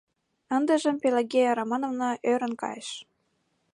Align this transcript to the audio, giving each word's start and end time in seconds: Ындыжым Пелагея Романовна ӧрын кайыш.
Ындыжым 0.55 0.95
Пелагея 1.01 1.51
Романовна 1.59 2.09
ӧрын 2.31 2.53
кайыш. 2.61 2.89